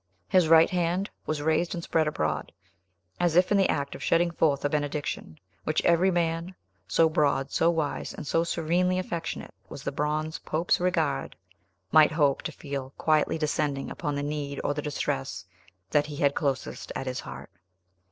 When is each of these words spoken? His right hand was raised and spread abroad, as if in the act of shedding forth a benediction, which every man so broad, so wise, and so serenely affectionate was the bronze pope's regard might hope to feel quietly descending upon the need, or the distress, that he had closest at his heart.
His 0.27 0.47
right 0.47 0.71
hand 0.71 1.11
was 1.27 1.43
raised 1.43 1.75
and 1.75 1.83
spread 1.83 2.07
abroad, 2.07 2.51
as 3.19 3.35
if 3.35 3.51
in 3.51 3.57
the 3.59 3.69
act 3.69 3.93
of 3.93 4.01
shedding 4.01 4.31
forth 4.31 4.65
a 4.65 4.69
benediction, 4.69 5.37
which 5.63 5.85
every 5.85 6.09
man 6.09 6.55
so 6.87 7.07
broad, 7.07 7.51
so 7.51 7.69
wise, 7.69 8.11
and 8.11 8.25
so 8.25 8.43
serenely 8.43 8.97
affectionate 8.97 9.53
was 9.69 9.83
the 9.83 9.91
bronze 9.91 10.39
pope's 10.39 10.79
regard 10.79 11.35
might 11.91 12.13
hope 12.13 12.41
to 12.41 12.51
feel 12.51 12.93
quietly 12.97 13.37
descending 13.37 13.91
upon 13.91 14.15
the 14.15 14.23
need, 14.23 14.59
or 14.63 14.73
the 14.73 14.81
distress, 14.81 15.45
that 15.91 16.07
he 16.07 16.15
had 16.15 16.33
closest 16.33 16.91
at 16.95 17.05
his 17.05 17.19
heart. 17.19 17.51